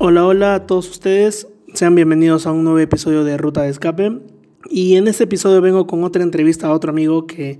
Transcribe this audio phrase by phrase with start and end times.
[0.00, 1.48] Hola, hola a todos ustedes.
[1.74, 4.20] Sean bienvenidos a un nuevo episodio de Ruta de Escape.
[4.70, 7.58] Y en este episodio vengo con otra entrevista a otro amigo que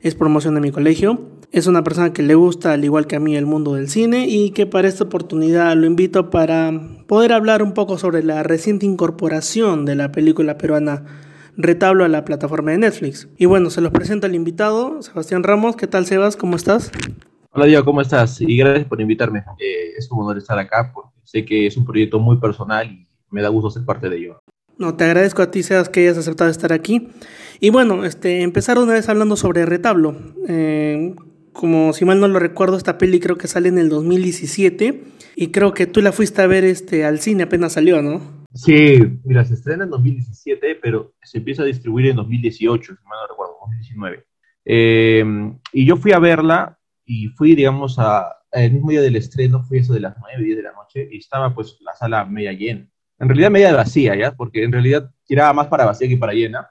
[0.00, 1.20] es promoción de mi colegio.
[1.52, 4.26] Es una persona que le gusta, al igual que a mí, el mundo del cine
[4.26, 6.72] y que para esta oportunidad lo invito para
[7.06, 11.04] poder hablar un poco sobre la reciente incorporación de la película peruana
[11.56, 13.28] Retablo a la plataforma de Netflix.
[13.38, 15.76] Y bueno, se los presento al invitado, Sebastián Ramos.
[15.76, 16.36] ¿Qué tal, Sebas?
[16.36, 16.90] ¿Cómo estás?
[17.52, 18.40] Hola, Diego, ¿cómo estás?
[18.42, 19.38] Y gracias por invitarme.
[19.58, 20.92] Eh, es un honor estar acá
[21.26, 24.40] sé que es un proyecto muy personal y me da gusto ser parte de ello.
[24.78, 27.08] No, te agradezco a ti, Sebas, que hayas aceptado estar aquí.
[27.60, 30.14] Y bueno, este, empezar una vez hablando sobre Retablo.
[30.48, 31.14] Eh,
[31.52, 35.02] como si mal no lo recuerdo, esta peli creo que sale en el 2017
[35.34, 38.44] y creo que tú la fuiste a ver este, al cine apenas salió, ¿no?
[38.52, 43.18] Sí, mira, se estrena en 2017, pero se empieza a distribuir en 2018, si mal
[43.22, 44.24] no recuerdo, 2019.
[44.66, 45.24] Eh,
[45.72, 49.78] y yo fui a verla y fui, digamos, a, el mismo día del estreno, fui
[49.78, 52.88] eso de las 9, 10 de la noche y estaba pues la sala media llena.
[53.18, 54.32] En realidad media vacía, ¿ya?
[54.32, 56.68] Porque en realidad tiraba más para vacía que para llena,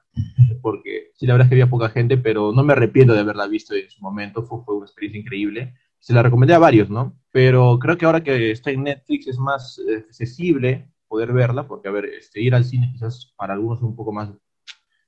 [0.61, 3.47] porque sí, la verdad es que había poca gente, pero no me arrepiento de haberla
[3.47, 5.73] visto en su momento, fue, fue una experiencia increíble.
[5.99, 7.17] Se la recomendé a varios, ¿no?
[7.31, 11.87] Pero creo que ahora que está en Netflix es más eh, accesible poder verla, porque,
[11.87, 14.29] a ver, este, ir al cine quizás para algunos es un poco más,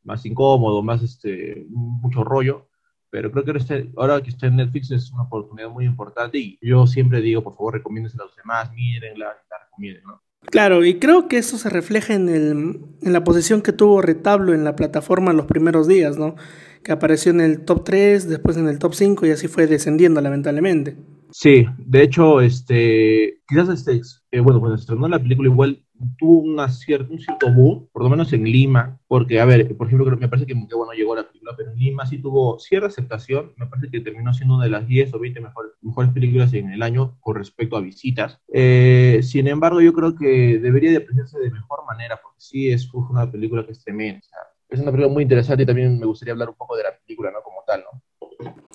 [0.03, 2.69] más incómodo, más, este, mucho rollo,
[3.09, 6.59] pero creo que este, ahora que está en Netflix es una oportunidad muy importante y
[6.61, 10.21] yo siempre digo, por favor, recomiéndensela a los demás, mírenla, la recomienden, ¿no?
[10.49, 14.53] Claro, y creo que eso se refleja en, el, en la posición que tuvo Retablo
[14.53, 16.35] en la plataforma los primeros días, ¿no?
[16.83, 20.21] Que apareció en el top 3, después en el top 5 y así fue descendiendo
[20.21, 20.95] lamentablemente.
[21.31, 25.83] Sí, de hecho, este, quizás este, eh, bueno, cuando se estrenó la película igual
[26.17, 29.87] tuvo una cierta, un cierto boom, por lo menos en Lima, porque, a ver, por
[29.87, 33.53] ejemplo, me parece que, bueno, llegó la película, pero en Lima sí tuvo cierta aceptación,
[33.57, 36.71] me parece que terminó siendo una de las 10 o 20 mejores, mejores películas en
[36.71, 38.39] el año con respecto a visitas.
[38.53, 42.91] Eh, sin embargo, yo creo que debería de apreciarse de mejor manera, porque sí es
[42.93, 44.21] una película que es tremenda,
[44.69, 47.31] es una película muy interesante y también me gustaría hablar un poco de la película,
[47.31, 47.41] ¿no?
[47.41, 48.01] Como tal, ¿no?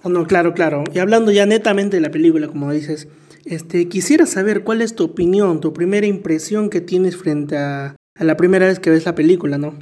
[0.04, 0.82] No, claro, claro.
[0.92, 3.08] Y hablando ya netamente de la película, como dices,
[3.44, 8.36] este, quisiera saber cuál es tu opinión, tu primera impresión que tienes frente a, la
[8.36, 9.74] primera vez que ves la película, ¿no?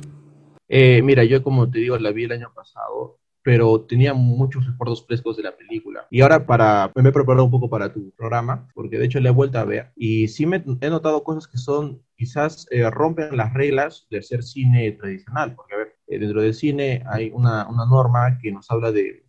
[0.68, 5.04] Eh, mira, yo como te digo, la vi el año pasado, pero tenía muchos recuerdos
[5.06, 6.06] frescos de la película.
[6.10, 9.30] Y ahora para, me he preparado un poco para tu programa, porque de hecho la
[9.30, 13.36] he vuelto a ver, y sí me he notado cosas que son, quizás eh, rompen
[13.36, 17.68] las reglas de ser cine tradicional, porque a ver, eh, dentro del cine hay una,
[17.68, 19.24] una norma que nos habla de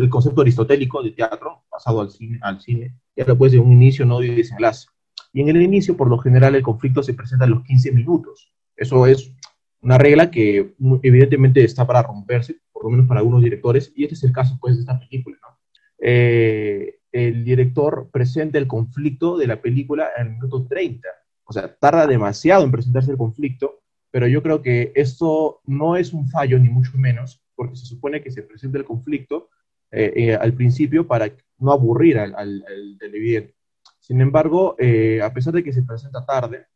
[0.00, 4.04] el concepto aristotélico de teatro pasado al cine, al cine ya después de un inicio,
[4.04, 4.86] no de desenlace.
[5.32, 8.52] Y en el inicio, por lo general, el conflicto se presenta a los 15 minutos.
[8.76, 9.32] Eso es
[9.82, 14.14] una regla que evidentemente está para romperse, por lo menos para algunos directores, y este
[14.14, 15.38] es el caso pues de esta película.
[15.42, 15.58] ¿no?
[15.98, 21.08] Eh, el director presenta el conflicto de la película en el minuto 30,
[21.44, 26.12] o sea, tarda demasiado en presentarse el conflicto, pero yo creo que esto no es
[26.12, 29.48] un fallo, ni mucho menos, porque se supone que se presenta el conflicto
[29.92, 33.54] eh, eh, al principio para no aburrir al, al, televidente.
[33.98, 36.66] Sin embargo, eh, a pesar de que se presenta tarde,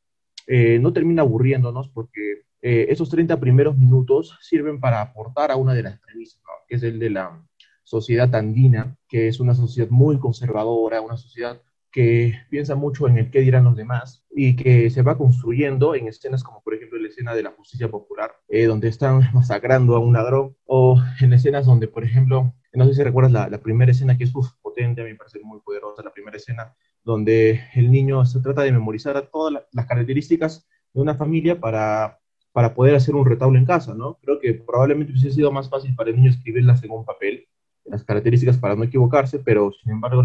[0.47, 5.98] no termina aburriéndonos porque esos 30 primeros minutos sirven para aportar a una de las
[6.00, 6.38] premisas,
[6.69, 7.42] que es el de la
[7.82, 11.62] sociedad andina, que es una sociedad muy conservadora, una sociedad
[11.94, 16.09] que piensa mucho en el qué dirán los demás y que se va construyendo en
[16.09, 20.00] escenas como por ejemplo la escena de la justicia popular, eh, donde están masacrando a
[20.00, 23.93] un ladrón, o en escenas donde por ejemplo, no sé si recuerdas la, la primera
[23.93, 26.75] escena que es potente, a mí me parece muy poderosa, la primera escena
[27.05, 32.19] donde el niño se trata de memorizar todas las características de una familia para,
[32.50, 34.19] para poder hacer un retablo en casa, ¿no?
[34.21, 37.47] Creo que probablemente hubiese sido más fácil para el niño escribirlas en un papel,
[37.84, 40.25] las características para no equivocarse, pero sin embargo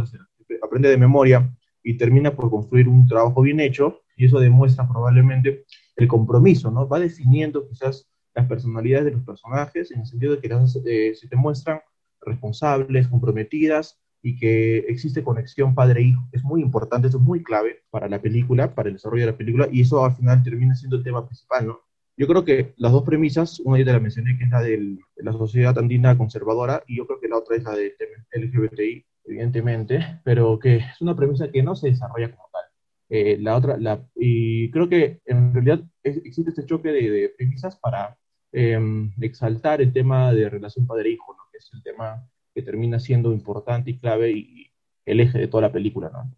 [0.63, 1.47] aprende de memoria
[1.83, 6.87] y termina por construir un trabajo bien hecho y eso demuestra probablemente el compromiso, ¿no?
[6.87, 11.13] Va definiendo quizás las personalidades de los personajes en el sentido de que las, eh,
[11.15, 11.79] se te muestran
[12.21, 16.27] responsables, comprometidas y que existe conexión padre-hijo.
[16.31, 19.37] Es muy importante, eso es muy clave para la película, para el desarrollo de la
[19.37, 21.79] película y eso al final termina siendo el tema principal, ¿no?
[22.19, 24.97] Yo creo que las dos premisas, una ya te la mencioné, que es la de
[25.15, 27.93] la sociedad andina conservadora, y yo creo que la otra es la del
[28.33, 32.63] LGBTI, evidentemente, pero que es una premisa que no se desarrolla como tal.
[33.09, 38.17] Eh, la otra, la, y creo que en realidad existe este choque de, premisas para
[38.51, 41.43] em, exaltar el tema de relación padre-hijo, ¿no?
[41.51, 44.71] que es el tema que termina siendo importante y clave y
[45.05, 46.09] el eje de toda la película.
[46.11, 46.31] ¿no?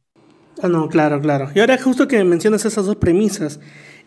[0.62, 1.50] Ah, no, claro, claro.
[1.56, 3.60] Y ahora justo que mencionas esas dos premisas,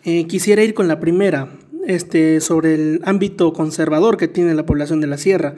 [0.05, 1.49] eh, quisiera ir con la primera,
[1.87, 5.55] este, sobre el ámbito conservador que tiene la población de la sierra.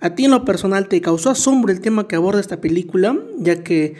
[0.00, 3.62] ¿A ti en lo personal te causó asombro el tema que aborda esta película, ya
[3.62, 3.94] que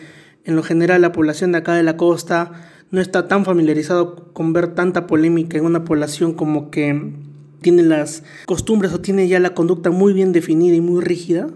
[0.45, 2.53] en lo general la población de acá de la costa
[2.91, 7.13] no está tan familiarizado con ver tanta polémica en una población como que
[7.61, 11.49] tiene las costumbres o tiene ya la conducta muy bien definida y muy rígida?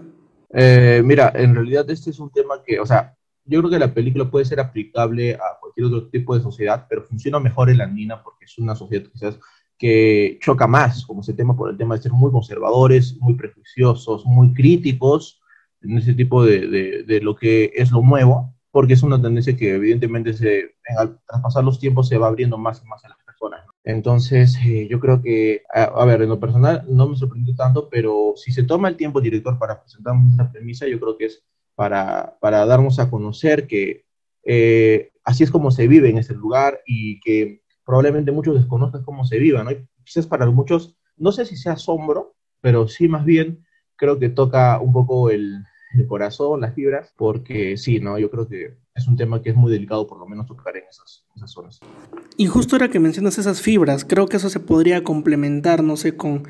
[0.53, 3.15] Eh, mira, en realidad este es un tema que, o sea,
[3.45, 7.03] yo creo que la película puede ser aplicable a cualquier otro tipo de sociedad, pero
[7.03, 9.39] funciona mejor en la Andina porque es una sociedad quizás
[9.81, 14.23] que choca más como ese tema por el tema de ser muy conservadores, muy prejuiciosos,
[14.27, 15.41] muy críticos
[15.81, 19.73] en ese tipo de, de, lo que es lo nuevo, porque es una tendencia que
[19.73, 23.65] evidentemente se, al traspasar los tiempos se va abriendo más y más a las personas.
[23.83, 28.33] Entonces, eh, yo creo que, a, ver, en lo personal no me sorprendió tanto, pero
[28.35, 31.43] si se toma el tiempo director para presentar una premisa, yo creo que es
[31.73, 34.05] para, para darnos a conocer que
[34.43, 37.60] eh, así es como se vive en ese lugar y que
[37.91, 39.71] probablemente muchos desconozcan cómo se viva, ¿no?
[39.71, 43.65] Y quizás para muchos, no sé si sea asombro, pero sí más bien
[43.97, 48.17] creo que toca un poco el, el corazón, las fibras, porque sí, ¿no?
[48.17, 50.85] Yo creo que es un tema que es muy delicado por lo menos tocar en
[50.89, 51.81] esas, esas zonas.
[52.37, 56.15] Y justo ahora que mencionas esas fibras, creo que eso se podría complementar, no sé,
[56.15, 56.43] con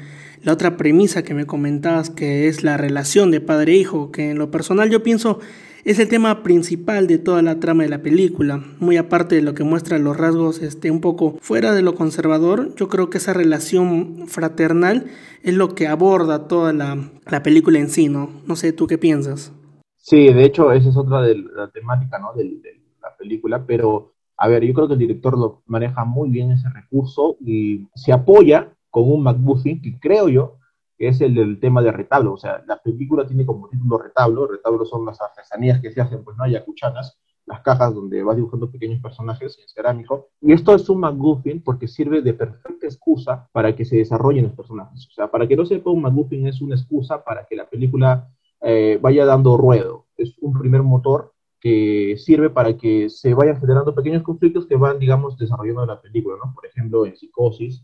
[0.43, 4.37] la otra premisa que me comentabas, que es la relación de padre-hijo, e que en
[4.37, 5.39] lo personal yo pienso
[5.83, 8.63] es el tema principal de toda la trama de la película.
[8.79, 12.75] Muy aparte de lo que muestra los rasgos este, un poco fuera de lo conservador,
[12.75, 15.07] yo creo que esa relación fraternal
[15.43, 18.29] es lo que aborda toda la, la película en sí, ¿no?
[18.45, 19.51] No sé, ¿tú qué piensas?
[19.97, 22.33] Sí, de hecho, esa es otra de la temática, ¿no?
[22.33, 22.59] De,
[23.01, 26.69] la película, pero a ver, yo creo que el director lo maneja muy bien ese
[26.69, 30.57] recurso y se apoya con un McBuffin que creo yo
[31.01, 32.33] que es el tema de retablo.
[32.33, 34.45] O sea, la película tiene como título retablo.
[34.45, 38.35] Retablo son las artesanías que se hacen, pues no hay acuchanas, las cajas donde vas
[38.35, 40.27] dibujando pequeños personajes en cerámico.
[40.41, 44.53] Y esto es un McGuffin porque sirve de perfecta excusa para que se desarrollen los
[44.53, 45.07] personajes.
[45.07, 48.29] O sea, para que no sepa, un McGuffin es una excusa para que la película
[48.61, 50.05] eh, vaya dando ruedo.
[50.17, 54.99] Es un primer motor que sirve para que se vayan generando pequeños conflictos que van,
[54.99, 56.53] digamos, desarrollando la película, ¿no?
[56.53, 57.83] Por ejemplo, en Psicosis,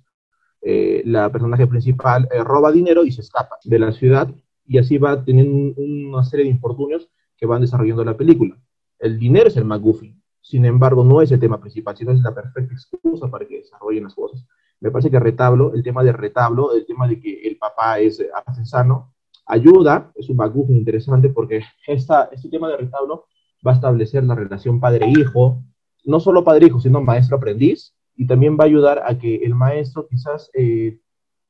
[0.61, 4.29] eh, la personaje principal eh, roba dinero y se escapa de la ciudad
[4.65, 8.57] y así va teniendo una serie de infortunios que van desarrollando la película.
[8.99, 12.33] El dinero es el McGuffin, sin embargo no es el tema principal, sino es la
[12.33, 14.45] perfecta excusa para que desarrollen las cosas.
[14.79, 18.23] Me parece que retablo, el tema de retablo, el tema de que el papá es
[18.33, 19.13] artesano,
[19.45, 23.25] ayuda, es un McGuffin interesante porque esta, este tema de retablo
[23.65, 25.63] va a establecer la relación padre-hijo,
[26.05, 30.49] no solo padre-hijo, sino maestro-aprendiz, y también va a ayudar a que el maestro quizás
[30.53, 30.99] eh,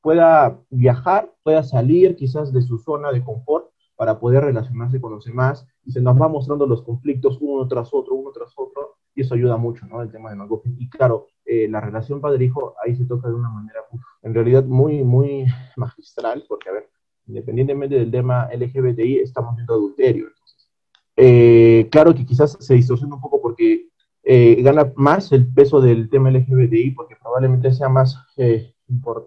[0.02, 5.24] pueda viajar, pueda salir quizás de su zona de confort para poder relacionarse con los
[5.24, 9.22] demás y se nos va mostrando los conflictos uno tras otro, uno tras otro, y
[9.22, 10.00] eso ayuda mucho, ¿no?
[10.00, 10.76] El tema de McGuffin.
[10.78, 13.80] Y claro, eh, la relación padre-hijo ahí se toca de una manera,
[14.22, 16.90] en realidad, muy, muy magistral, porque, a ver,
[17.26, 20.26] independientemente del tema LGBTI, estamos viendo adulterio.
[20.28, 20.70] Entonces,
[21.16, 23.88] eh, claro que quizás se distorsiona un poco porque
[24.30, 28.74] eh, gana más el peso del tema LGBTI porque probablemente sea más, eh,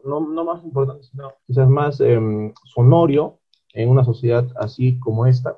[0.06, 3.40] no, no, más importante, sino quizás más em, sonorio
[3.74, 5.58] en una sociedad así como esta,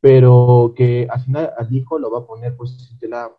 [0.00, 3.32] pero que al final al hijo lo va a poner pues en tela,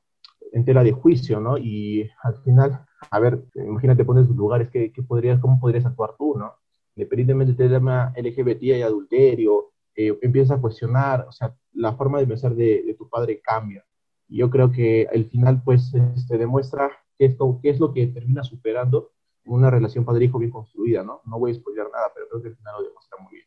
[0.51, 1.57] en tela de juicio, ¿no?
[1.57, 6.15] Y al final, a ver, imagínate pones tus lugares, ¿qué, qué podrías, ¿cómo podrías actuar
[6.17, 6.53] tú, ¿no?
[6.97, 12.27] Independientemente del tema LGBTI y adulterio, eh, empiezas a cuestionar, o sea, la forma de
[12.27, 13.85] pensar de, de tu padre cambia
[14.27, 18.43] yo creo que el final pues este, demuestra que esto, qué es lo que termina
[18.43, 19.11] superando
[19.45, 21.21] una relación padre-hijo bien construida, ¿no?
[21.25, 23.45] No voy a spoiler nada, pero creo que el final lo demuestra muy bien.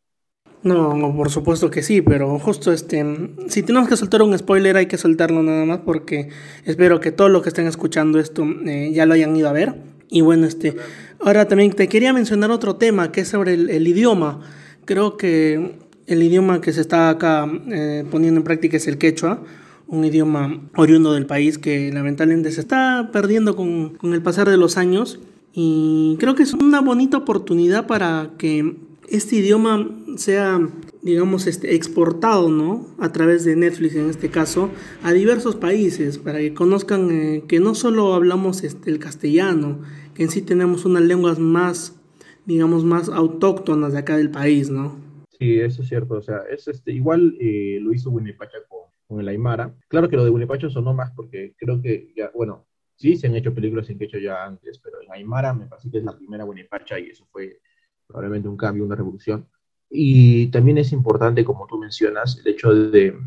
[0.61, 3.05] No, por supuesto que sí, pero justo este,
[3.47, 6.29] si tenemos que soltar un spoiler hay que soltarlo nada más porque
[6.65, 9.75] espero que todos los que estén escuchando esto eh, ya lo hayan ido a ver.
[10.09, 10.75] Y bueno, este,
[11.23, 14.41] ahora también te quería mencionar otro tema que es sobre el, idioma.
[14.85, 19.43] Creo que el idioma que se está acá eh, poniendo en práctica es el quechua
[19.89, 24.77] un idioma oriundo del país que lamentablemente se está perdiendo con, el pasar de los
[24.77, 25.19] años
[25.53, 28.75] y creo que es una bonita oportunidad para que
[29.09, 30.59] este idioma sea,
[31.01, 32.85] digamos, este, exportado, ¿no?
[32.99, 34.69] A través de Netflix, en este caso,
[35.01, 39.79] a diversos países, para que conozcan eh, que no solo hablamos este, el castellano,
[40.13, 41.99] que en sí tenemos unas lenguas más,
[42.45, 44.99] digamos, más autóctonas de acá del país, ¿no?
[45.39, 46.15] Sí, eso es cierto.
[46.15, 48.78] O sea, es este, igual eh, lo hizo Winnie con
[49.09, 49.75] con el Aymara.
[49.87, 53.35] Claro que lo de Bulipacho sonó más porque creo que ya, bueno, sí se han
[53.35, 56.43] hecho películas en quechua ya antes, pero en Aymara me parece que es la primera
[56.43, 57.59] Buenipacha y eso fue
[58.05, 59.47] probablemente un cambio, una revolución.
[59.89, 63.17] Y también es importante, como tú mencionas, el hecho de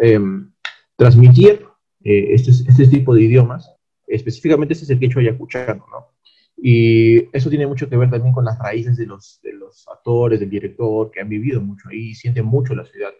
[0.00, 0.52] em,
[0.94, 1.66] transmitir
[2.04, 3.74] eh, este, este, tipo de idiomas,
[4.06, 6.08] específicamente este es el quechua yacuchano, ¿no?
[6.58, 10.38] Y eso tiene mucho que ver también con las raíces de los, de los actores,
[10.38, 13.12] del director, que han vivido mucho ahí, sienten mucho la ciudad.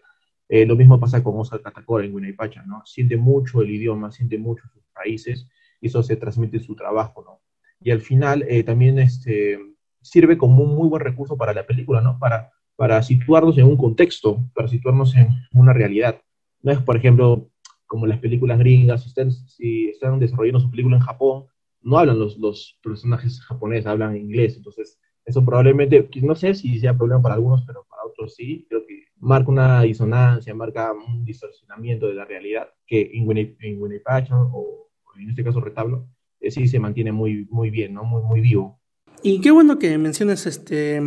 [0.53, 2.83] Eh, lo mismo pasa con Oscar Catacora en Pacha, ¿no?
[2.85, 5.47] Siente mucho el idioma, siente mucho sus raíces
[5.79, 7.39] y eso se transmite en su trabajo, ¿no?
[7.79, 9.57] Y al final eh, también este,
[10.01, 12.19] sirve como un muy buen recurso para la película, ¿no?
[12.19, 16.19] Para, para situarnos en un contexto, para situarnos en una realidad.
[16.61, 17.49] No es, por ejemplo,
[17.87, 21.45] como las películas gringas, si están, si están desarrollando su película en Japón,
[21.79, 26.97] no hablan los, los personajes japoneses, hablan inglés, entonces eso probablemente, no sé si sea
[26.97, 32.07] problema para algunos, pero para otros sí, creo que marca una disonancia, marca un distorsionamiento
[32.07, 33.55] de la realidad, que en, Winnie,
[34.31, 36.07] o, en este caso Retablo,
[36.39, 38.03] eh, sí se mantiene muy, muy bien, ¿no?
[38.03, 38.79] Muy, muy vivo.
[39.23, 40.99] Y qué bueno que menciones este,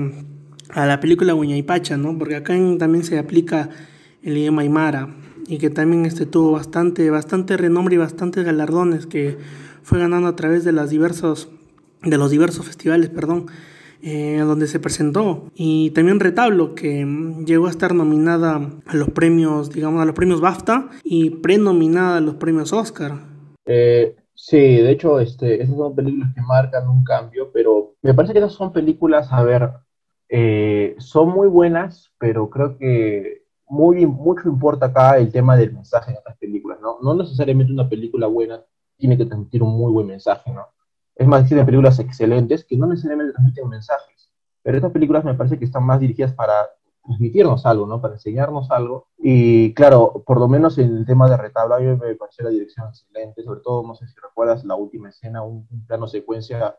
[0.71, 1.35] a la película
[1.67, 2.17] Pacha, ¿no?
[2.17, 3.71] Porque acá también se aplica
[4.23, 5.15] el idioma Aymara
[5.49, 9.37] y que también este, tuvo bastante, bastante renombre y bastantes galardones que
[9.83, 11.49] fue ganando a través de, las diversos,
[12.03, 13.47] de los diversos festivales, perdón,
[14.07, 15.51] eh, donde se presentó.
[15.55, 20.15] Y también Retablo, que mm, llegó a estar nominada a los premios, digamos, a los
[20.15, 23.13] premios BAFTA y prenominada a los premios Oscar.
[23.65, 28.35] Eh, sí, de hecho, este, esas son películas que marcan un cambio, pero me parece
[28.35, 29.71] que esas son películas, a ver,
[30.29, 36.11] eh, son muy buenas, pero creo que muy, mucho importa acá el tema del mensaje
[36.11, 36.99] en estas películas, ¿no?
[37.03, 38.63] No necesariamente una película buena
[38.99, 40.67] tiene que transmitir un muy buen mensaje, ¿no?
[41.17, 45.59] Es más, existen películas excelentes que no necesariamente transmiten mensajes, pero estas películas me parece
[45.59, 46.71] que están más dirigidas para
[47.05, 48.01] transmitirnos algo, ¿no?
[48.01, 49.09] Para enseñarnos algo.
[49.19, 52.51] Y claro, por lo menos en el tema de retablo, a mí me pareció la
[52.51, 56.77] dirección excelente, sobre todo, no sé si recuerdas la última escena, un, plano secuencia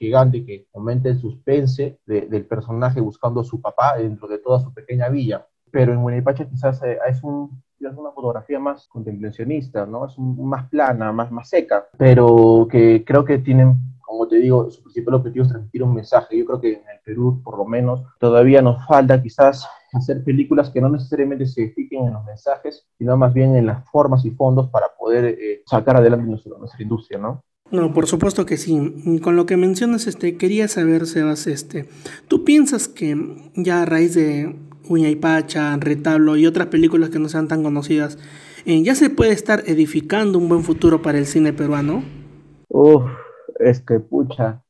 [0.00, 4.74] gigante que aumenta el suspense del personaje buscando a su papá dentro de toda su
[4.74, 10.06] pequeña villa pero en Huaypacha quizás eh, es, un, es una fotografía más contemplacionista, ¿no?
[10.06, 14.82] Es más plana, más, más seca, pero que creo que tienen, como te digo, su
[14.82, 16.38] principal objetivo es transmitir un mensaje.
[16.38, 20.70] Yo creo que en el Perú, por lo menos, todavía nos falta quizás hacer películas
[20.70, 24.30] que no necesariamente se fijen en los mensajes, sino más bien en las formas y
[24.30, 27.42] fondos para poder eh, sacar adelante nuestra, nuestra industria, ¿no?
[27.70, 29.20] No, por supuesto que sí.
[29.22, 31.88] Con lo que mencionas, este, quería saber, Sebas, este,
[32.26, 33.16] ¿tú piensas que
[33.54, 34.56] ya a raíz de
[34.88, 38.18] Uña y Pacha, Retablo y otras películas que no sean tan conocidas,
[38.64, 42.02] eh, ¿ya se puede estar edificando un buen futuro para el cine peruano?
[42.68, 43.04] Uf,
[43.58, 44.62] es que pucha.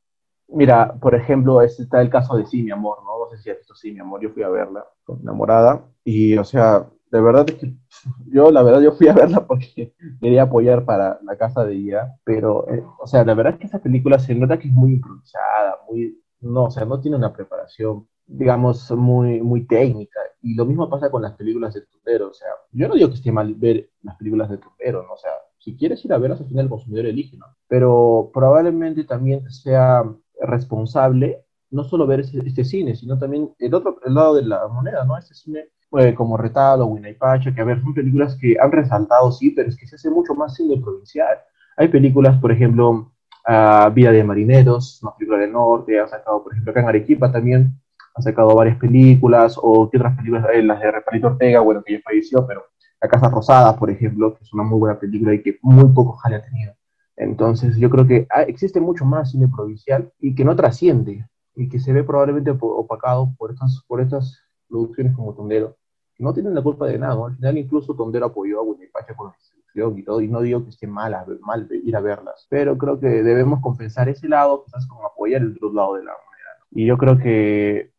[0.47, 3.25] Mira, por ejemplo, está el caso de Sí, mi amor, ¿no?
[3.25, 6.37] No sé si has visto Sí, mi amor, yo fui a verla con enamorada y,
[6.37, 7.73] o sea, de verdad es que
[8.27, 12.15] yo, la verdad, yo fui a verla porque quería apoyar para la casa de ella,
[12.23, 14.93] pero, eh, o sea, la verdad es que esa película se nota que es muy
[14.93, 20.19] improvisada, muy, no, o sea, no tiene una preparación digamos, muy, muy técnica.
[20.41, 22.29] Y lo mismo pasa con las películas de Tumbero.
[22.29, 25.13] O sea, yo no digo que esté mal ver las películas de Tumbero, ¿no?
[25.13, 27.45] O sea, si quieres ir a verlas, al final el consumidor elige, ¿no?
[27.67, 30.03] Pero probablemente también sea
[30.39, 34.67] responsable no solo ver este, este cine, sino también el otro el lado de la
[34.67, 35.17] moneda, ¿no?
[35.17, 39.51] Este cine eh, como Retalo, Pacha, que a ver, son películas que han resaltado, sí,
[39.51, 41.37] pero es que se hace mucho más cine provincial.
[41.77, 43.13] Hay películas, por ejemplo,
[43.47, 47.31] uh, Vida de Marineros, una película del norte, ha sacado, por ejemplo, acá en Arequipa
[47.31, 47.79] también,
[48.13, 51.93] ha sacado varias películas, o qué otras películas, eh, las de Reparito Ortega, bueno, que
[51.93, 52.63] ya falleció, pero
[53.01, 56.13] La Casa Rosada, por ejemplo, que es una muy buena película y que muy poco
[56.13, 56.73] jale ha tenido.
[57.15, 61.79] Entonces, yo creo que existe mucho más cine provincial y que no trasciende y que
[61.79, 65.77] se ve probablemente opacado por estas, por estas producciones como Tondero,
[66.21, 67.25] no tienen la culpa de nada.
[67.25, 69.33] Al final, incluso Tondero apoyó a Pacha con la
[69.73, 73.07] y todo, y no digo que esté mal, mal ir a verlas, pero creo que
[73.07, 76.67] debemos compensar ese lado, quizás con apoyar el otro lado de la moneda.
[76.71, 77.91] Y yo creo que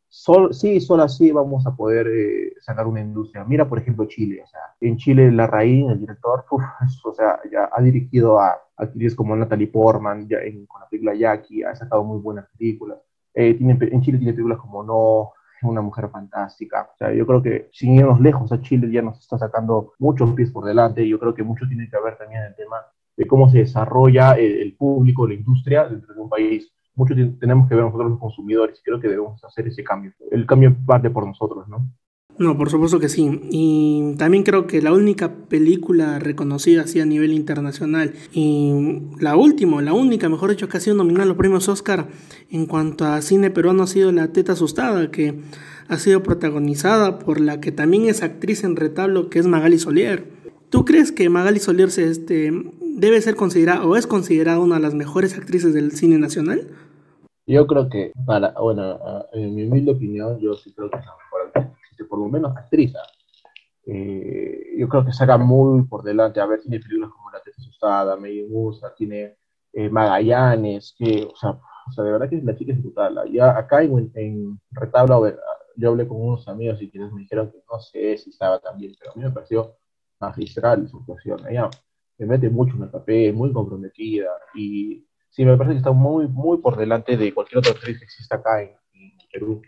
[0.50, 3.45] sí, solo así vamos a poder eh, sacar una industria.
[3.45, 4.43] Mira, por ejemplo, Chile.
[4.45, 9.14] O sea, en Chile, la raíz, el director, o sea, ya ha dirigido a actrices
[9.14, 10.38] como Natalie Portman, ya
[10.69, 12.99] con la película Jackie, ha sacado muy buenas películas.
[13.35, 16.90] Eh, tiene, en Chile tiene películas como No, Una Mujer Fantástica.
[16.92, 20.33] O sea, yo creo que sin irnos lejos, a Chile ya nos está sacando muchos
[20.33, 21.07] pies por delante.
[21.07, 22.76] Yo creo que mucho tiene que ver también el tema
[23.16, 27.69] de cómo se desarrolla el, el público, la industria dentro de un país mucho tenemos
[27.69, 30.12] que ver nosotros los consumidores y creo que debemos hacer ese cambio.
[30.31, 31.88] El cambio parte por nosotros, ¿no?
[32.39, 33.41] No, por supuesto que sí.
[33.51, 39.83] Y también creo que la única película reconocida así a nivel internacional y la última,
[39.83, 42.09] la única, mejor dicho, que ha sido nominada a los premios Oscar
[42.51, 45.41] en cuanto a cine peruano ha sido La Teta Asustada, que
[45.89, 50.25] ha sido protagonizada por la que también es actriz en retablo, que es Magali Solier.
[50.71, 54.83] ¿Tú crees que Magali Solier se, este, debe ser considerada o es considerada una de
[54.83, 56.67] las mejores actrices del cine nacional?
[57.47, 58.99] Yo creo que, para, bueno,
[59.35, 61.22] en mi humilde opinión, yo sí creo que es la
[62.12, 62.92] por lo menos actriz.
[63.87, 66.42] Eh, yo creo que saca muy por delante.
[66.42, 69.38] A ver, tiene películas como La Teta Asustada, Medio Musa, tiene
[69.73, 73.19] eh, Magallanes, que, o sea, o sea, de verdad que la chica es brutal.
[73.33, 75.40] Ya acá en, en Retablo, a ver,
[75.75, 78.76] yo hablé con unos amigos y quienes me dijeron que no sé si estaba tan
[78.76, 79.75] bien, pero a mí me pareció
[80.21, 81.38] magistral su actuación.
[81.49, 81.71] Ella
[82.19, 86.28] se mete mucho en el papel, muy comprometida y sí, me parece que está muy,
[86.28, 88.76] muy por delante de cualquier otra actriz que exista acá en,
[89.33, 89.62] Perú.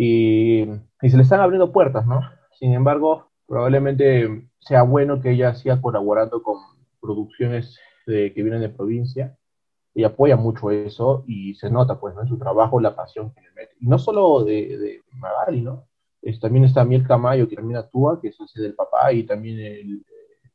[0.00, 0.62] Y,
[1.02, 2.20] y, se le están abriendo puertas, ¿no?
[2.52, 6.58] Sin embargo, probablemente sea bueno que ella siga colaborando con
[7.00, 7.76] producciones
[8.06, 9.36] de, que vienen de provincia
[9.92, 12.22] y apoya mucho eso y se nota, pues, ¿no?
[12.22, 13.74] En su trabajo la pasión que le mete.
[13.80, 15.88] Y no solo de, de Magali, ¿no?
[16.22, 19.58] Es, también está Miel Camayo, que también actúa, que es ese del papá, y también
[19.58, 20.04] el,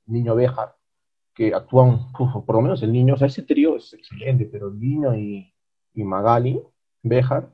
[0.06, 0.74] niño Bejar,
[1.34, 4.80] que actúan, por lo menos el niño, o sea, ese trío es excelente, pero el
[4.80, 5.54] niño y,
[5.94, 6.62] y Magali,
[7.02, 7.53] Bejar,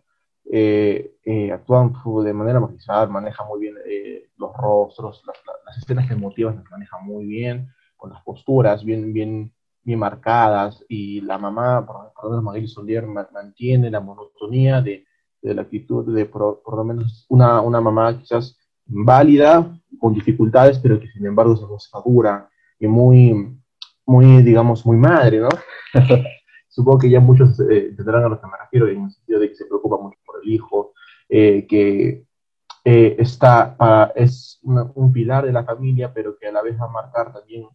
[0.52, 1.94] eh, eh, actúan
[2.26, 6.98] de manera magistral, maneja muy bien eh, los rostros, las, las, escenas emotivas las maneja
[6.98, 9.54] muy bien, con las posturas bien, bien,
[9.84, 15.06] bien marcadas, y la mamá, por lo menos Solier, mantiene la monotonía de,
[15.42, 21.00] de la actitud de por, lo menos una, una mamá quizás válida, con dificultades, pero
[21.00, 23.56] que sin embargo muestra dura y muy,
[24.04, 25.50] muy, digamos, muy madre, ¿no?
[26.70, 29.50] Supongo que ya muchos eh, entenderán a lo que me refiero en el sentido de
[29.50, 30.94] que se preocupa mucho por el hijo,
[31.28, 32.24] eh, que
[32.86, 33.76] eh, está
[34.16, 37.68] es un pilar de la familia, pero que a la vez va a marcar también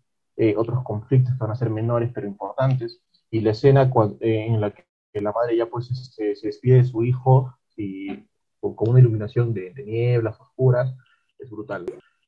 [0.56, 3.00] otros conflictos que van a ser menores pero importantes.
[3.30, 4.84] Y la escena en la que
[5.20, 8.26] la madre ya pues este, se despide de su hijo y
[8.60, 10.94] con, una iluminación de, de nieblas oscuras,
[11.38, 11.84] es brutal.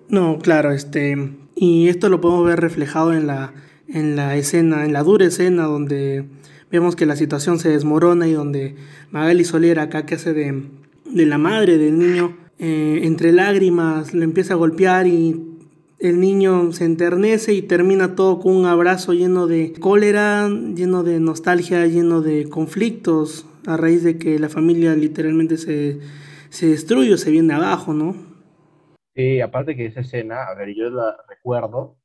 [0.09, 1.17] No, claro, este,
[1.55, 3.55] y esto lo podemos ver reflejado en la,
[3.89, 6.29] en la escena, en la dura escena donde
[6.71, 8.77] vemos que la situación se desmorona y donde
[9.11, 10.63] Magali Solera, acá que hace de,
[11.05, 15.57] de la madre del niño, eh, entre lágrimas le empieza a golpear y
[15.99, 21.21] el niño se enternece y termina todo con un abrazo lleno de cólera, lleno de
[21.21, 26.01] nostalgia, lleno de conflictos, a raíz de que la familia literalmente se,
[26.51, 28.15] se destruye o se viene abajo, ¿no?
[29.15, 31.97] Sí, aparte que esa escena, a ver, yo la recuerdo,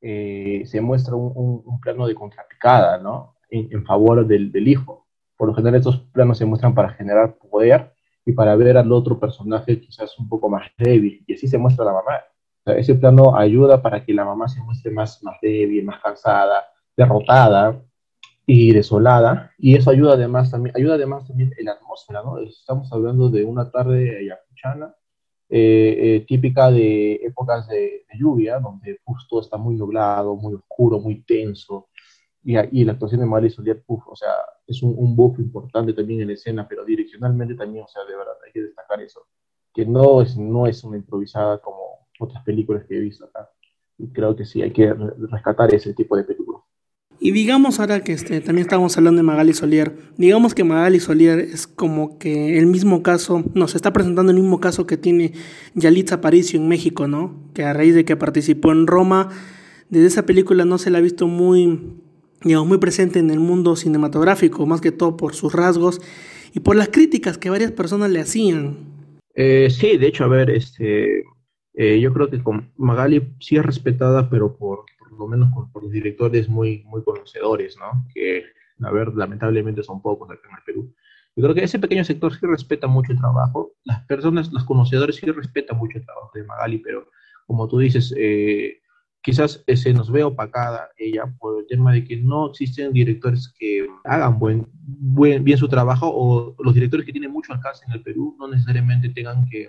[0.00, 3.34] eh, se muestra un, plano de contrapicada, ¿no?
[3.50, 5.06] En, favor del, hijo.
[5.36, 7.92] Por lo general estos planos se muestran para generar poder
[8.24, 11.84] y para ver al otro personaje quizás un poco más débil, y así se muestra
[11.84, 12.20] la mamá.
[12.66, 16.64] O ese plano ayuda para que la mamá se muestre más, más débil, más cansada,
[16.96, 17.82] derrotada
[18.46, 22.38] y desolada, y eso ayuda además también, ayuda además también en la atmósfera, ¿no?
[22.38, 24.94] Estamos hablando de una tarde ayacuchana,
[25.52, 31.22] eh, eh, típica de épocas de, lluvia, donde justo está muy nublado, muy oscuro, muy
[31.22, 31.88] tenso,
[32.42, 34.32] y, y la actuación de Magali Solier, o sea,
[34.66, 38.34] es un, un buff importante también en escena, pero direccionalmente también, o sea, de verdad,
[38.46, 39.26] hay que destacar eso,
[39.74, 43.50] que no es, no es una improvisada como otras películas que he visto acá,
[43.98, 44.92] y creo que sí, hay que
[45.30, 46.62] rescatar ese tipo de películas.
[47.22, 51.38] Y digamos ahora que este, también estamos hablando de Magali Solier, digamos que Magali Solier
[51.38, 55.34] es como que el mismo caso, nos está presentando el mismo caso que tiene
[55.74, 57.50] Yalitza Aparicio en México, ¿no?
[57.52, 59.28] Que a raíz de que participó en Roma,
[59.90, 61.99] desde esa película no se la ha visto muy,
[62.42, 66.00] digamos, muy presente en el mundo cinematográfico, más que todo por sus rasgos
[66.54, 68.78] y por las críticas que varias personas le hacían.
[69.34, 71.24] Eh, sí, de hecho, a ver, este,
[71.74, 74.84] eh, yo creo que con Magali sí es respetada, pero por
[75.18, 78.06] lo menos por, los directores muy, muy conocedores, ¿no?
[78.12, 78.44] Que,
[78.82, 80.94] a ver, lamentablemente son pocos acá en el Perú.
[81.36, 83.74] Yo creo que ese pequeño sector sí respeta mucho el trabajo.
[83.84, 87.08] Las personas, los conocedores sí respetan mucho el trabajo de Magali, pero
[87.46, 88.80] como tú dices, eh,
[89.22, 93.86] quizás se nos ve opacada ella por el tema de que no existen directores que
[94.04, 98.02] hagan buen, buen, bien su trabajo o los directores que tienen mucho alcance en el
[98.02, 99.68] Perú no necesariamente tengan que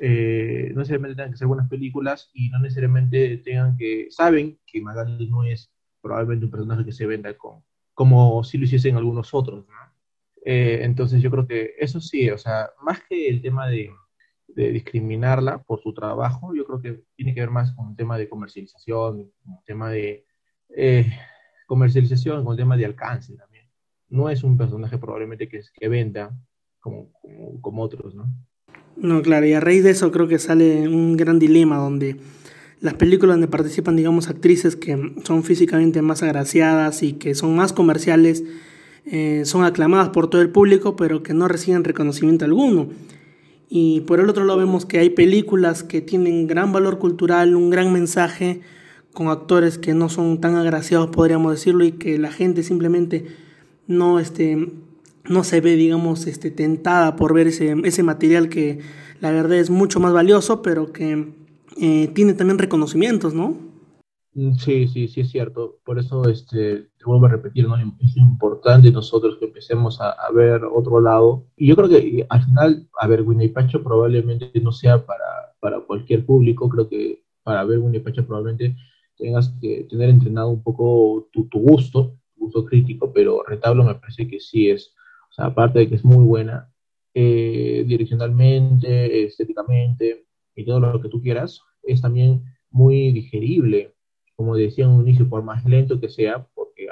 [0.00, 4.80] eh, no necesariamente tengan que ser buenas películas y no necesariamente tengan que, saben que
[4.80, 9.34] Magali no es probablemente un personaje que se venda con, como si lo hiciesen algunos
[9.34, 9.74] otros, ¿no?
[10.44, 13.90] eh, entonces yo creo que eso sí, o sea, más que el tema de,
[14.48, 18.18] de, discriminarla por su trabajo, yo creo que tiene que ver más con un tema
[18.18, 20.24] de comercialización, con un tema de
[20.76, 21.06] eh,
[21.66, 23.66] comercialización, con un tema de alcance también.
[24.08, 26.36] No es un personaje probablemente que, que venda
[26.80, 27.10] como,
[27.60, 28.26] como, otros, ¿no?
[28.96, 32.16] No, claro, y a raíz de eso creo que sale un gran dilema donde
[32.80, 37.72] las películas donde participan, digamos, actrices que son físicamente más agraciadas y que son más
[37.72, 38.44] comerciales,
[39.04, 42.88] eh, son aclamadas por todo el público, pero que no reciben reconocimiento alguno.
[43.68, 47.70] Y por el otro lado vemos que hay películas que tienen gran valor cultural, un
[47.70, 48.62] gran mensaje,
[49.12, 53.26] con actores que no son tan agraciados, podríamos decirlo, y que la gente simplemente
[53.86, 54.70] no, este,
[55.28, 58.78] no se ve, digamos, este, tentada por ver ese, ese material que
[59.20, 61.32] la verdad es mucho más valioso, pero que
[61.80, 63.56] eh, tiene también reconocimientos, ¿no?
[64.34, 65.78] Mm, sí, sí, sí es cierto.
[65.84, 67.76] Por eso este, te vuelvo a repetir, ¿no?
[67.76, 71.46] es importante nosotros que empecemos a, a, ver otro lado.
[71.56, 75.80] Y yo creo que al final, a ver, Winnie Pacho probablemente no sea para, para
[75.80, 76.68] cualquier público.
[76.68, 78.76] Creo que para ver Winnie Pacho probablemente
[79.16, 83.94] tengas que tener entrenado un poco tu, tu gusto, tu gusto crítico, pero Retablo me
[83.96, 84.94] parece que sí es,
[85.30, 86.70] o sea, aparte de que es muy buena,
[87.14, 93.94] eh, direccionalmente, estéticamente y todo lo que tú quieras, es también muy digerible,
[94.36, 96.46] como decía en un inicio, por más lento que sea, a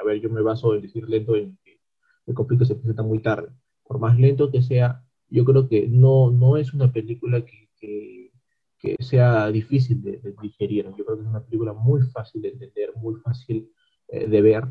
[0.07, 1.79] ver, yo me baso en decir lento en que
[2.25, 3.49] el conflicto se presenta muy tarde,
[3.83, 8.95] por más lento que sea, yo creo que no, no es una película que, que,
[8.99, 13.15] sea difícil de, digerir, yo creo que es una película muy fácil de entender, muy
[13.15, 13.69] fácil
[14.07, 14.63] eh, de ver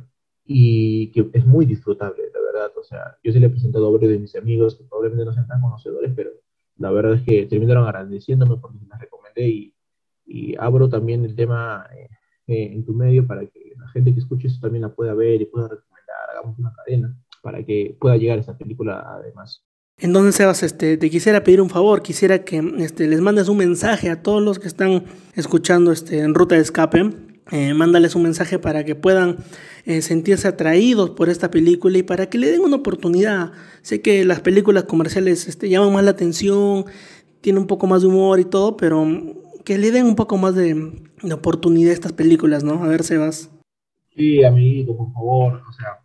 [0.45, 4.13] y que es muy disfrutable, la verdad, o sea, yo se le he presentado varios
[4.13, 6.31] de mis amigos que probablemente no sean tan conocedores, pero
[6.79, 9.75] la verdad es que terminaron agradeciéndome porque las recomendé y,
[10.25, 12.09] y abro también el tema eh,
[12.47, 15.47] eh, en tu medio para que gente que escuche eso también la pueda ver y
[15.47, 19.63] pueda recomendar, hagamos una cadena para que pueda llegar esa película además.
[19.99, 24.11] Entonces, Sebas, este, te quisiera pedir un favor, quisiera que este, les mandes un mensaje
[24.11, 27.13] a todos los que están escuchando este, en Ruta de Escape,
[27.51, 29.39] eh, mándales un mensaje para que puedan
[29.85, 33.53] eh, sentirse atraídos por esta película y para que le den una oportunidad.
[33.83, 36.85] Sé que las películas comerciales este, llaman más la atención,
[37.41, 39.07] tienen un poco más de humor y todo, pero
[39.65, 40.93] que le den un poco más de,
[41.33, 42.85] oportunidad a estas películas, ¿no?
[42.85, 43.51] A ver, Sebas.
[44.17, 45.63] Sí, amiguito, por favor.
[45.69, 46.01] O sea,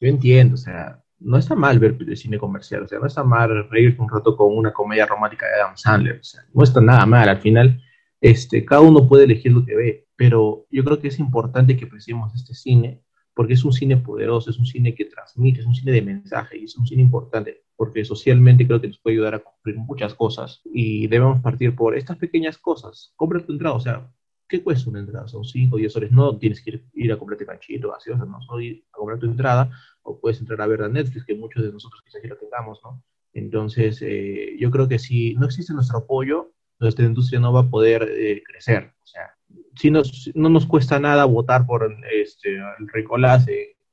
[0.00, 3.68] yo entiendo, o sea, no está mal ver cine comercial, o sea, no está mal
[3.70, 7.06] reírse un rato con una comedia romántica de Adam Sandler, o sea, no está nada
[7.06, 7.28] mal.
[7.28, 7.82] Al final,
[8.20, 11.86] este, cada uno puede elegir lo que ve, pero yo creo que es importante que
[11.86, 15.74] apreciemos este cine porque es un cine poderoso, es un cine que transmite, es un
[15.74, 19.34] cine de mensaje y es un cine importante porque socialmente creo que nos puede ayudar
[19.34, 23.12] a cumplir muchas cosas y debemos partir por estas pequeñas cosas.
[23.16, 24.08] Compra tu entrada, o sea,
[24.48, 25.26] ¿qué cuesta una entrada?
[25.28, 28.60] Son 5 o 10 horas, no tienes que ir, a comprarte panchito, gaseosa, no, solo
[28.60, 29.70] ir a comprar tu entrada
[30.02, 32.80] o puedes entrar a ver a Netflix, que muchos de nosotros quizás ya lo tengamos,
[32.84, 33.02] ¿no?
[33.32, 37.70] Entonces, eh, yo creo que si no existe nuestro apoyo, nuestra industria no va a
[37.70, 38.92] poder eh, crecer.
[39.02, 39.34] O sea,
[39.74, 43.46] si nos, no nos cuesta nada votar por este, el Ricolás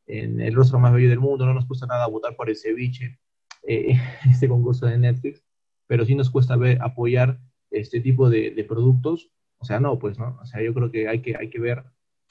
[0.07, 3.19] en el rostro más bello del mundo, no nos cuesta nada votar por el ceviche,
[3.63, 5.43] eh, este concurso de Netflix,
[5.87, 9.31] pero sí nos cuesta ver, apoyar este tipo de, de, productos.
[9.62, 10.39] O sea, no, pues, ¿no?
[10.41, 11.84] O sea, yo creo que hay que, hay que ver,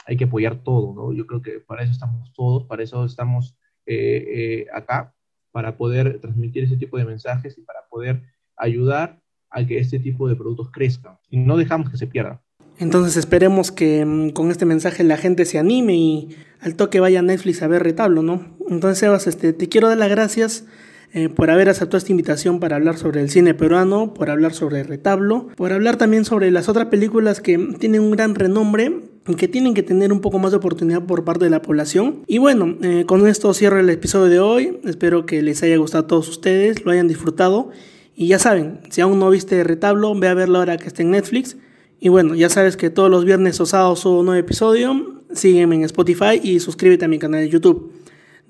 [0.05, 1.13] hay que apoyar todo, ¿no?
[1.13, 5.15] Yo creo que para eso estamos todos, para eso estamos eh, eh, acá,
[5.53, 8.23] para poder transmitir ese tipo de mensajes y para poder
[8.57, 12.41] ayudar a que este tipo de productos crezcan y no dejamos que se pierdan.
[12.79, 17.21] Entonces esperemos que mm, con este mensaje la gente se anime y al toque vaya
[17.21, 18.57] a Netflix a ver retablo, ¿no?
[18.69, 20.67] Entonces, Sebas, este, te quiero dar las gracias
[21.13, 24.83] eh, por haber aceptado esta invitación para hablar sobre el cine peruano, por hablar sobre
[24.83, 29.75] retablo, por hablar también sobre las otras películas que tienen un gran renombre que tienen
[29.75, 32.23] que tener un poco más de oportunidad por parte de la población.
[32.27, 34.81] Y bueno, eh, con esto cierro el episodio de hoy.
[34.85, 37.71] Espero que les haya gustado a todos ustedes, lo hayan disfrutado.
[38.15, 41.13] Y ya saben, si aún no viste Retablo, ve a verlo ahora que está en
[41.13, 41.57] Netflix.
[42.01, 45.23] Y bueno, ya sabes que todos los viernes o sábados subo un nuevo episodio.
[45.33, 47.93] Sígueme en Spotify y suscríbete a mi canal de YouTube.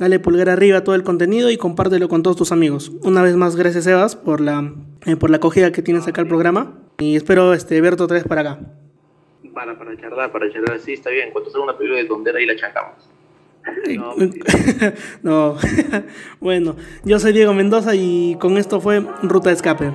[0.00, 2.90] Dale pulgar arriba a todo el contenido y compártelo con todos tus amigos.
[3.02, 4.72] Una vez más, gracias Evas por la,
[5.04, 6.78] eh, por la acogida que tienes acá al programa.
[6.98, 8.60] Y espero este, verte otra vez para acá.
[9.52, 10.78] Para, para charlar, para charlar.
[10.80, 11.30] Sí, está bien.
[11.32, 13.10] Cuando sea una película de tondera ahí la chancamos.
[15.22, 15.56] No,
[16.40, 19.92] bueno, yo soy Diego Mendoza y con esto fue Ruta de Escape.